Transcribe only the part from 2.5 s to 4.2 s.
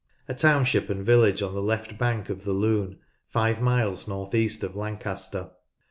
Lune, five miles